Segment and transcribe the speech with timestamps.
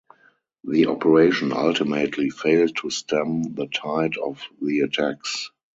[0.63, 5.51] The operation ultimately failed to stem the tide of the attacks.